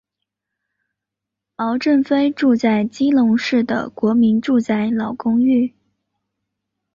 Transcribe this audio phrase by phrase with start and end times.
[1.55, 5.75] 毛振飞住在基隆市的国民住宅老公寓。